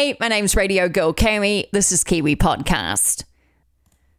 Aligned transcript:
My 0.00 0.28
name's 0.28 0.56
Radio 0.56 0.88
Girl 0.88 1.12
Cami. 1.12 1.68
This 1.72 1.92
is 1.92 2.04
Kiwi 2.04 2.34
Podcast. 2.34 3.24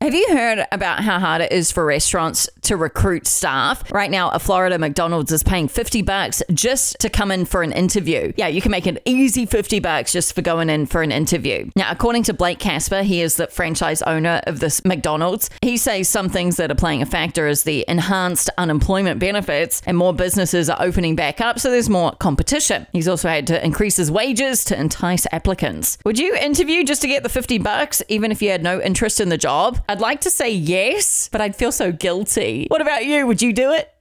Have 0.01 0.15
you 0.15 0.25
heard 0.31 0.65
about 0.71 1.03
how 1.03 1.19
hard 1.19 1.43
it 1.43 1.51
is 1.51 1.71
for 1.71 1.85
restaurants 1.85 2.49
to 2.63 2.75
recruit 2.75 3.27
staff? 3.27 3.83
Right 3.91 4.09
now, 4.09 4.31
a 4.31 4.39
Florida 4.39 4.79
McDonald's 4.79 5.31
is 5.31 5.43
paying 5.43 5.67
50 5.67 6.01
bucks 6.01 6.41
just 6.51 6.97
to 7.01 7.09
come 7.09 7.29
in 7.29 7.45
for 7.45 7.61
an 7.61 7.71
interview. 7.71 8.33
Yeah, 8.35 8.47
you 8.47 8.63
can 8.63 8.71
make 8.71 8.87
an 8.87 8.97
easy 9.05 9.45
50 9.45 9.79
bucks 9.79 10.11
just 10.11 10.33
for 10.33 10.41
going 10.41 10.71
in 10.71 10.87
for 10.87 11.03
an 11.03 11.11
interview. 11.11 11.69
Now, 11.75 11.91
according 11.91 12.23
to 12.23 12.33
Blake 12.33 12.57
Casper, 12.57 13.03
he 13.03 13.21
is 13.21 13.35
the 13.35 13.45
franchise 13.45 14.01
owner 14.01 14.41
of 14.47 14.59
this 14.59 14.83
McDonald's. 14.83 15.51
He 15.61 15.77
says 15.77 16.09
some 16.09 16.29
things 16.29 16.57
that 16.57 16.71
are 16.71 16.75
playing 16.75 17.03
a 17.03 17.05
factor 17.05 17.45
is 17.45 17.61
the 17.61 17.85
enhanced 17.87 18.49
unemployment 18.57 19.19
benefits 19.19 19.83
and 19.85 19.95
more 19.95 20.15
businesses 20.15 20.67
are 20.67 20.81
opening 20.81 21.15
back 21.15 21.39
up, 21.39 21.59
so 21.59 21.69
there's 21.69 21.89
more 21.89 22.13
competition. 22.13 22.87
He's 22.91 23.07
also 23.07 23.29
had 23.29 23.45
to 23.47 23.63
increase 23.63 23.97
his 23.97 24.09
wages 24.09 24.65
to 24.65 24.79
entice 24.79 25.27
applicants. 25.31 25.99
Would 26.05 26.17
you 26.17 26.35
interview 26.35 26.83
just 26.83 27.03
to 27.03 27.07
get 27.07 27.21
the 27.21 27.29
50 27.29 27.59
bucks 27.59 28.01
even 28.07 28.31
if 28.31 28.41
you 28.41 28.49
had 28.49 28.63
no 28.63 28.81
interest 28.81 29.21
in 29.21 29.29
the 29.29 29.37
job? 29.37 29.79
I'd 29.91 29.99
like 29.99 30.21
to 30.21 30.29
say 30.29 30.49
yes, 30.49 31.27
but 31.33 31.41
I'd 31.41 31.53
feel 31.53 31.73
so 31.73 31.91
guilty. 31.91 32.65
What 32.69 32.79
about 32.79 33.05
you? 33.05 33.27
Would 33.27 33.41
you 33.41 33.51
do 33.51 33.71
it? 33.71 33.93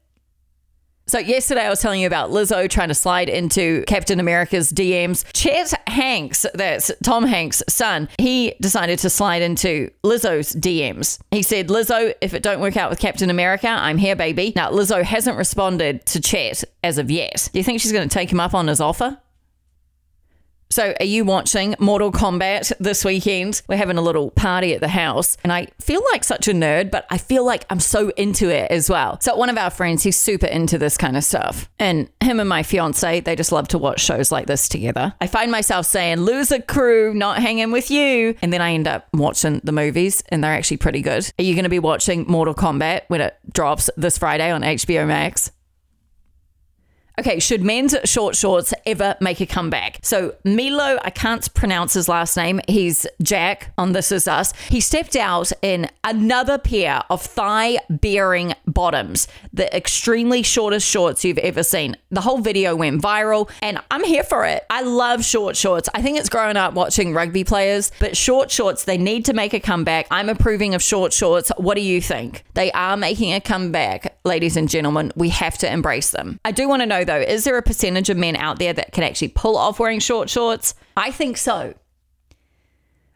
So, 1.08 1.18
yesterday 1.18 1.62
I 1.62 1.68
was 1.68 1.80
telling 1.80 2.00
you 2.00 2.06
about 2.06 2.30
Lizzo 2.30 2.70
trying 2.70 2.90
to 2.90 2.94
slide 2.94 3.28
into 3.28 3.82
Captain 3.88 4.20
America's 4.20 4.72
DMs. 4.72 5.24
Chet 5.34 5.74
Hanks, 5.88 6.46
that's 6.54 6.92
Tom 7.02 7.24
Hanks' 7.24 7.64
son, 7.68 8.08
he 8.18 8.54
decided 8.60 9.00
to 9.00 9.10
slide 9.10 9.42
into 9.42 9.90
Lizzo's 10.04 10.54
DMs. 10.54 11.18
He 11.32 11.42
said, 11.42 11.66
Lizzo, 11.66 12.14
if 12.20 12.34
it 12.34 12.44
don't 12.44 12.60
work 12.60 12.76
out 12.76 12.90
with 12.90 13.00
Captain 13.00 13.28
America, 13.28 13.66
I'm 13.66 13.98
here, 13.98 14.14
baby. 14.14 14.52
Now, 14.54 14.70
Lizzo 14.70 15.02
hasn't 15.02 15.36
responded 15.36 16.06
to 16.06 16.20
Chet 16.20 16.62
as 16.84 16.98
of 16.98 17.10
yet. 17.10 17.48
Do 17.52 17.58
you 17.58 17.64
think 17.64 17.80
she's 17.80 17.90
going 17.90 18.08
to 18.08 18.14
take 18.14 18.30
him 18.30 18.38
up 18.38 18.54
on 18.54 18.68
his 18.68 18.80
offer? 18.80 19.18
So, 20.72 20.94
are 21.00 21.04
you 21.04 21.24
watching 21.24 21.74
Mortal 21.80 22.12
Kombat 22.12 22.72
this 22.78 23.04
weekend? 23.04 23.60
We're 23.66 23.76
having 23.76 23.98
a 23.98 24.02
little 24.02 24.30
party 24.30 24.72
at 24.72 24.80
the 24.80 24.86
house, 24.86 25.36
and 25.42 25.52
I 25.52 25.66
feel 25.80 26.00
like 26.12 26.22
such 26.22 26.46
a 26.46 26.52
nerd, 26.52 26.92
but 26.92 27.06
I 27.10 27.18
feel 27.18 27.44
like 27.44 27.66
I'm 27.70 27.80
so 27.80 28.10
into 28.10 28.50
it 28.50 28.70
as 28.70 28.88
well. 28.88 29.20
So, 29.20 29.34
one 29.34 29.48
of 29.48 29.58
our 29.58 29.70
friends, 29.70 30.04
he's 30.04 30.16
super 30.16 30.46
into 30.46 30.78
this 30.78 30.96
kind 30.96 31.16
of 31.16 31.24
stuff. 31.24 31.68
And 31.80 32.08
him 32.20 32.38
and 32.38 32.48
my 32.48 32.62
fiance, 32.62 33.18
they 33.18 33.34
just 33.34 33.50
love 33.50 33.66
to 33.68 33.78
watch 33.78 34.00
shows 34.00 34.30
like 34.30 34.46
this 34.46 34.68
together. 34.68 35.12
I 35.20 35.26
find 35.26 35.50
myself 35.50 35.86
saying, 35.86 36.20
Loser 36.20 36.60
crew, 36.60 37.14
not 37.14 37.42
hanging 37.42 37.72
with 37.72 37.90
you. 37.90 38.36
And 38.40 38.52
then 38.52 38.60
I 38.60 38.72
end 38.72 38.86
up 38.86 39.08
watching 39.12 39.60
the 39.64 39.72
movies, 39.72 40.22
and 40.28 40.44
they're 40.44 40.54
actually 40.54 40.76
pretty 40.76 41.02
good. 41.02 41.32
Are 41.40 41.42
you 41.42 41.54
going 41.54 41.64
to 41.64 41.68
be 41.68 41.80
watching 41.80 42.26
Mortal 42.28 42.54
Kombat 42.54 43.02
when 43.08 43.20
it 43.20 43.36
drops 43.52 43.90
this 43.96 44.18
Friday 44.18 44.52
on 44.52 44.62
HBO 44.62 45.04
Max? 45.04 45.50
Okay, 47.20 47.38
should 47.38 47.62
men's 47.62 47.94
short 48.04 48.34
shorts 48.34 48.72
ever 48.86 49.14
make 49.20 49.42
a 49.42 49.46
comeback? 49.46 49.98
So 50.00 50.36
Milo, 50.42 50.98
I 51.04 51.10
can't 51.10 51.52
pronounce 51.52 51.92
his 51.92 52.08
last 52.08 52.34
name. 52.34 52.62
He's 52.66 53.06
Jack 53.20 53.74
on 53.76 53.92
This 53.92 54.10
Is 54.10 54.26
Us. 54.26 54.54
He 54.70 54.80
stepped 54.80 55.14
out 55.14 55.52
in 55.60 55.90
another 56.02 56.56
pair 56.56 57.02
of 57.10 57.20
thigh-bearing 57.20 58.54
bottoms, 58.66 59.28
the 59.52 59.76
extremely 59.76 60.42
shortest 60.42 60.88
shorts 60.88 61.22
you've 61.22 61.36
ever 61.36 61.62
seen. 61.62 61.94
The 62.10 62.22
whole 62.22 62.38
video 62.38 62.74
went 62.74 63.02
viral, 63.02 63.50
and 63.60 63.78
I'm 63.90 64.02
here 64.02 64.24
for 64.24 64.46
it. 64.46 64.64
I 64.70 64.80
love 64.80 65.22
short 65.22 65.58
shorts. 65.58 65.90
I 65.94 66.00
think 66.00 66.18
it's 66.18 66.30
growing 66.30 66.56
up 66.56 66.72
watching 66.72 67.12
rugby 67.12 67.44
players, 67.44 67.92
but 68.00 68.16
short 68.16 68.50
shorts, 68.50 68.84
they 68.84 68.96
need 68.96 69.26
to 69.26 69.34
make 69.34 69.52
a 69.52 69.60
comeback. 69.60 70.06
I'm 70.10 70.30
approving 70.30 70.74
of 70.74 70.82
short 70.82 71.12
shorts. 71.12 71.52
What 71.58 71.74
do 71.74 71.82
you 71.82 72.00
think? 72.00 72.44
They 72.54 72.72
are 72.72 72.96
making 72.96 73.34
a 73.34 73.42
comeback, 73.42 74.16
ladies 74.24 74.56
and 74.56 74.68
gentlemen. 74.68 75.12
We 75.16 75.30
have 75.30 75.58
to 75.58 75.72
embrace 75.72 76.10
them. 76.10 76.40
I 76.44 76.52
do 76.52 76.68
want 76.68 76.82
to 76.82 76.86
know 76.86 77.04
though, 77.04 77.20
is 77.20 77.44
there 77.44 77.56
a 77.56 77.62
percentage 77.62 78.10
of 78.10 78.16
men 78.16 78.36
out 78.36 78.58
there 78.58 78.72
that 78.72 78.92
can 78.92 79.04
actually 79.04 79.28
pull 79.28 79.56
off 79.56 79.78
wearing 79.78 80.00
short 80.00 80.30
shorts? 80.30 80.74
I 80.96 81.10
think 81.10 81.36
so. 81.36 81.74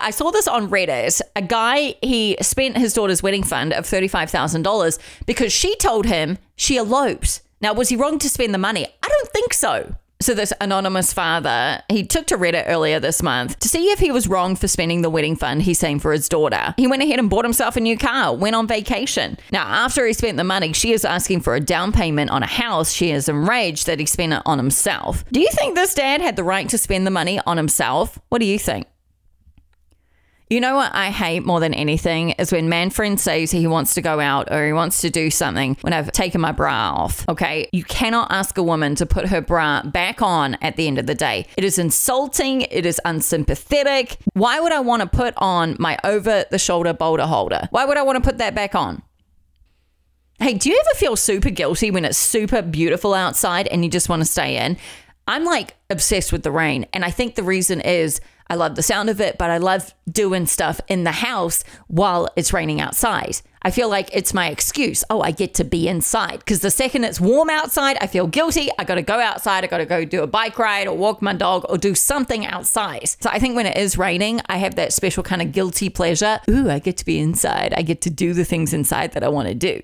I 0.01 0.11
saw 0.11 0.31
this 0.31 0.49
on 0.49 0.69
Reddit. 0.69 1.21
A 1.37 1.43
guy, 1.43 1.95
he 2.03 2.37
spent 2.41 2.77
his 2.77 2.93
daughter's 2.93 3.23
wedding 3.23 3.45
fund 3.45 3.73
of 3.73 3.85
$35,000 3.85 4.99
because 5.25 5.53
she 5.53 5.77
told 5.77 6.07
him 6.07 6.39
she 6.57 6.77
eloped. 6.77 7.43
Now, 7.61 7.73
was 7.73 7.89
he 7.89 7.97
wrong 7.97 8.19
to 8.19 8.29
spend 8.29 8.53
the 8.53 8.59
money? 8.59 8.87
I 9.03 9.09
don't 9.09 9.29
think 9.31 9.55
so. 9.55 9.95
So, 10.25 10.33
this 10.33 10.55
anonymous 10.59 11.13
father, 11.13 11.83
he 11.91 12.03
took 12.03 12.27
to 12.29 12.39
Reddit 12.39 12.65
earlier 12.67 12.99
this 12.99 13.23
month 13.23 13.59
to 13.59 13.69
see 13.69 13.91
if 13.91 13.99
he 13.99 14.11
was 14.11 14.27
wrong 14.27 14.57
for 14.57 14.67
spending 14.67 15.03
the 15.03 15.11
wedding 15.11 15.37
fund 15.37 15.61
he's 15.61 15.79
saying 15.79 15.99
for 15.99 16.13
his 16.13 16.31
daughter. 16.31 16.73
He 16.79 16.87
went 16.87 17.03
ahead 17.03 17.19
and 17.19 17.29
bought 17.29 17.45
himself 17.45 17.77
a 17.77 17.81
new 17.81 17.99
car, 17.99 18.35
went 18.35 18.57
on 18.57 18.67
vacation. 18.67 19.37
Now, 19.53 19.67
after 19.67 20.07
he 20.07 20.15
spent 20.15 20.39
the 20.39 20.43
money, 20.43 20.73
she 20.73 20.95
is 20.95 21.05
asking 21.05 21.43
for 21.43 21.55
a 21.55 21.61
down 21.61 21.93
payment 21.93 22.31
on 22.31 22.43
a 22.43 22.47
house. 22.47 22.91
She 22.91 23.11
is 23.11 23.29
enraged 23.29 23.85
that 23.87 24.01
he 24.01 24.07
spent 24.07 24.33
it 24.33 24.41
on 24.47 24.57
himself. 24.57 25.27
Do 25.31 25.41
you 25.41 25.51
think 25.51 25.75
this 25.75 25.93
dad 25.93 26.23
had 26.23 26.37
the 26.37 26.45
right 26.45 26.71
to 26.71 26.79
spend 26.79 27.07
the 27.07 27.11
money 27.11 27.39
on 27.45 27.59
himself? 27.59 28.19
What 28.31 28.39
do 28.39 28.47
you 28.47 28.59
think? 28.59 28.87
You 30.55 30.61
know 30.61 30.77
what 30.77 30.95
I 30.95 31.11
hate 31.11 31.45
more 31.45 31.59
than 31.59 31.75
anything 31.75 32.31
is 32.31 32.53
when 32.53 32.69
man 32.69 32.91
friend 32.91 33.19
says 33.19 33.51
he 33.51 33.67
wants 33.67 33.95
to 33.95 34.01
go 34.01 34.21
out 34.21 34.53
or 34.53 34.65
he 34.65 34.73
wants 34.73 35.01
to 35.01 35.11
do 35.11 35.29
something 35.29 35.77
when 35.81 35.93
I've 35.93 36.13
taken 36.13 36.41
my 36.41 36.53
bra 36.53 36.93
off. 36.95 37.29
Okay. 37.29 37.69
You 37.73 37.83
cannot 37.83 38.31
ask 38.31 38.57
a 38.57 38.63
woman 38.63 38.95
to 38.95 39.05
put 39.05 39.27
her 39.31 39.41
bra 39.41 39.83
back 39.83 40.23
on 40.23 40.55
at 40.63 40.77
the 40.77 40.87
end 40.87 41.01
of 41.01 41.07
the 41.07 41.15
day. 41.17 41.49
It 41.57 41.65
is 41.65 41.77
insulting. 41.77 42.61
It 42.61 42.87
is 42.87 43.01
unsympathetic. 43.05 44.17
Why 44.35 44.61
would 44.61 44.71
I 44.71 44.79
want 44.79 45.03
to 45.03 45.09
put 45.09 45.35
on 45.39 45.75
my 45.81 45.99
over 46.05 46.45
the 46.49 46.59
shoulder 46.61 46.93
boulder 46.93 47.27
holder? 47.27 47.67
Why 47.73 47.85
would 47.85 47.97
I 47.97 48.03
want 48.03 48.23
to 48.23 48.31
put 48.31 48.39
that 48.39 48.55
back 48.55 48.77
on? 48.77 49.03
Hey, 50.39 50.55
do 50.55 50.71
you 50.71 50.79
ever 50.79 50.97
feel 50.97 51.17
super 51.17 51.51
guilty 51.51 51.91
when 51.91 52.05
it's 52.05 52.17
super 52.17 52.63
beautiful 52.63 53.13
outside 53.13 53.67
and 53.67 53.85
you 53.85 53.91
just 53.91 54.09
want 54.09 54.23
to 54.23 54.27
stay 54.27 54.65
in? 54.65 54.77
I'm 55.27 55.45
like 55.45 55.75
obsessed 55.91 56.33
with 56.33 56.45
the 56.45 56.53
rain. 56.53 56.87
And 56.93 57.05
I 57.05 57.11
think 57.11 57.35
the 57.35 57.43
reason 57.43 57.81
is 57.81 58.21
I 58.49 58.57
love 58.57 58.75
the 58.75 58.83
sound 58.83 59.11
of 59.11 59.21
it, 59.21 59.39
but 59.39 59.51
I 59.51 59.59
love 59.59 59.95
doing 60.11 60.47
stuff 60.47 60.81
in 60.89 61.05
the 61.05 61.13
house 61.13 61.65
while 61.89 62.29
it's 62.37 62.53
raining 62.53 62.81
outside. 62.81 63.41
I 63.63 63.71
feel 63.71 63.89
like 63.89 64.11
it's 64.13 64.35
my 64.35 64.51
excuse. 64.51 65.03
Oh, 65.09 65.23
I 65.23 65.31
get 65.31 65.55
to 65.55 65.65
be 65.65 65.89
inside. 65.89 66.41
Because 66.41 66.61
the 66.61 66.71
second 66.71 67.05
it's 67.05 67.19
warm 67.19 67.49
outside, 67.49 67.97
I 68.01 68.07
feel 68.07 68.27
guilty. 68.27 68.69
I 68.79 68.85
got 68.85 68.97
to 68.97 69.03
go 69.03 69.19
outside. 69.19 69.65
I 69.65 69.69
got 69.69 69.79
to 69.79 69.87
go 69.87 70.05
do 70.05 70.23
a 70.23 70.27
bike 70.27 70.59
ride 70.59 70.87
or 70.87 70.95
walk 70.95 71.23
my 71.23 71.33
dog 71.33 71.65
or 71.71 71.79
do 71.79 71.95
something 71.95 72.45
outside. 72.45 73.09
So 73.09 73.31
I 73.31 73.39
think 73.39 73.57
when 73.57 73.65
it 73.65 73.79
is 73.79 73.97
raining, 73.97 74.43
I 74.47 74.59
have 74.59 74.75
that 74.75 74.93
special 74.93 75.23
kind 75.23 75.41
of 75.41 75.53
guilty 75.53 75.89
pleasure. 75.89 76.41
Ooh, 76.51 76.69
I 76.69 76.79
get 76.79 76.99
to 76.99 77.07
be 77.07 77.19
inside. 77.19 77.73
I 77.75 77.81
get 77.81 78.03
to 78.03 78.11
do 78.11 78.35
the 78.35 78.45
things 78.45 78.75
inside 78.75 79.13
that 79.13 79.25
I 79.25 79.29
want 79.29 79.49
to 79.49 79.55
do. 79.55 79.81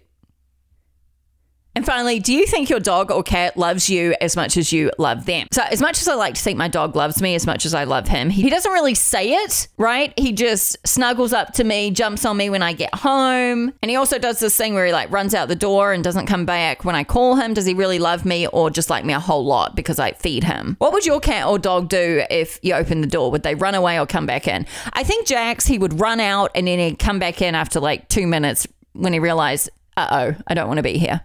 And 1.76 1.86
finally, 1.86 2.18
do 2.18 2.32
you 2.34 2.46
think 2.46 2.68
your 2.68 2.80
dog 2.80 3.12
or 3.12 3.22
cat 3.22 3.56
loves 3.56 3.88
you 3.88 4.14
as 4.20 4.34
much 4.34 4.56
as 4.56 4.72
you 4.72 4.90
love 4.98 5.24
them? 5.26 5.46
So, 5.52 5.62
as 5.62 5.80
much 5.80 6.00
as 6.00 6.08
I 6.08 6.14
like 6.14 6.34
to 6.34 6.42
think 6.42 6.58
my 6.58 6.66
dog 6.66 6.96
loves 6.96 7.22
me 7.22 7.36
as 7.36 7.46
much 7.46 7.64
as 7.64 7.74
I 7.74 7.84
love 7.84 8.08
him, 8.08 8.28
he 8.28 8.50
doesn't 8.50 8.72
really 8.72 8.94
say 8.94 9.32
it, 9.34 9.68
right? 9.78 10.12
He 10.18 10.32
just 10.32 10.76
snuggles 10.84 11.32
up 11.32 11.52
to 11.54 11.64
me, 11.64 11.92
jumps 11.92 12.24
on 12.24 12.36
me 12.36 12.50
when 12.50 12.62
I 12.62 12.72
get 12.72 12.92
home. 12.94 13.72
And 13.82 13.90
he 13.90 13.96
also 13.96 14.18
does 14.18 14.40
this 14.40 14.56
thing 14.56 14.74
where 14.74 14.84
he 14.84 14.92
like 14.92 15.12
runs 15.12 15.32
out 15.32 15.48
the 15.48 15.54
door 15.54 15.92
and 15.92 16.02
doesn't 16.02 16.26
come 16.26 16.44
back 16.44 16.84
when 16.84 16.96
I 16.96 17.04
call 17.04 17.36
him. 17.36 17.54
Does 17.54 17.66
he 17.66 17.74
really 17.74 18.00
love 18.00 18.24
me 18.24 18.48
or 18.48 18.68
just 18.70 18.90
like 18.90 19.04
me 19.04 19.12
a 19.12 19.20
whole 19.20 19.44
lot 19.44 19.76
because 19.76 20.00
I 20.00 20.12
feed 20.12 20.42
him? 20.42 20.74
What 20.78 20.92
would 20.92 21.06
your 21.06 21.20
cat 21.20 21.46
or 21.46 21.58
dog 21.58 21.88
do 21.88 22.24
if 22.30 22.58
you 22.62 22.74
open 22.74 23.00
the 23.00 23.06
door? 23.06 23.30
Would 23.30 23.44
they 23.44 23.54
run 23.54 23.76
away 23.76 24.00
or 24.00 24.06
come 24.06 24.26
back 24.26 24.48
in? 24.48 24.66
I 24.92 25.04
think 25.04 25.26
Jax, 25.26 25.66
he 25.66 25.78
would 25.78 26.00
run 26.00 26.18
out 26.18 26.50
and 26.56 26.66
then 26.66 26.80
he'd 26.80 26.98
come 26.98 27.20
back 27.20 27.40
in 27.40 27.54
after 27.54 27.78
like 27.78 28.08
two 28.08 28.26
minutes 28.26 28.66
when 28.92 29.12
he 29.12 29.20
realized, 29.20 29.70
uh 29.96 30.08
oh, 30.10 30.42
I 30.48 30.54
don't 30.54 30.66
want 30.66 30.78
to 30.78 30.82
be 30.82 30.98
here. 30.98 31.20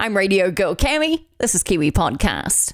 I'm 0.00 0.16
Radio 0.16 0.50
Girl 0.50 0.74
Cami. 0.74 1.26
This 1.36 1.54
is 1.54 1.62
Kiwi 1.62 1.92
Podcast. 1.92 2.68